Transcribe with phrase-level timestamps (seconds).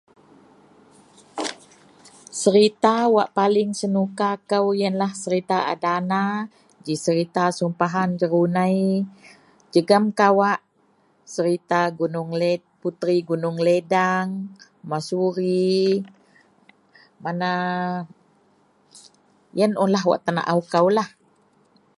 [2.41, 6.21] Serita wak paling senuka kou iyen serita a dana
[6.85, 8.77] g serita Sumpahan Jerunei
[9.73, 10.59] jegum kawak
[11.35, 11.79] serita
[12.81, 14.27] Putri Gunong Ledang,
[14.91, 15.75] mashuri,
[17.23, 17.51] mana.
[19.55, 20.87] Iyen un lah wak tenaou kou.